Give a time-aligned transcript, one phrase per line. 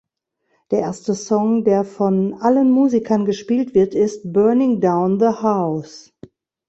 [0.71, 6.11] Der erste Song, der von allen Musikern gespielt wird, ist "Burning Down The House".